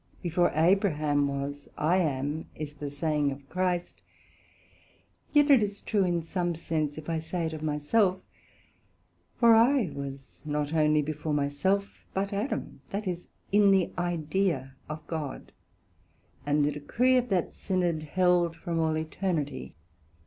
[0.23, 4.01] Before Abraham was, I am, is the saying of Christ;
[5.31, 8.19] yet is it true in some sense, if I say it of myself;
[9.37, 15.05] for I was not onely before myself, but Adam, that is, in the Idea of
[15.05, 15.51] God,
[16.47, 19.75] and the decree of that Synod held from all Eternity.